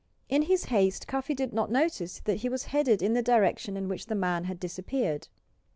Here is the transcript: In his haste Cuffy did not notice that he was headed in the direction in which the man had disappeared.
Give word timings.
In 0.29 0.41
his 0.41 0.63
haste 0.65 1.05
Cuffy 1.07 1.35
did 1.35 1.53
not 1.53 1.69
notice 1.69 2.21
that 2.25 2.37
he 2.37 2.49
was 2.49 2.63
headed 2.73 3.03
in 3.03 3.13
the 3.13 3.21
direction 3.21 3.77
in 3.77 3.87
which 3.87 4.07
the 4.07 4.15
man 4.15 4.45
had 4.45 4.59
disappeared. 4.59 5.27